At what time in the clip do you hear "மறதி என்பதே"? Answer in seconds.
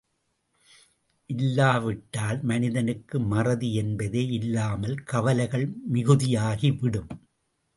3.19-4.25